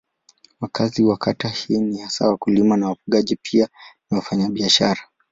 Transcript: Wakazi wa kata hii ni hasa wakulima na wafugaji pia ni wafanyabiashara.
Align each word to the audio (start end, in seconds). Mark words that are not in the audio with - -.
Wakazi 0.61 1.03
wa 1.03 1.17
kata 1.17 1.49
hii 1.49 1.77
ni 1.81 1.97
hasa 2.01 2.27
wakulima 2.29 2.77
na 2.77 2.89
wafugaji 2.89 3.35
pia 3.35 3.67
ni 4.11 4.17
wafanyabiashara. 4.17 5.01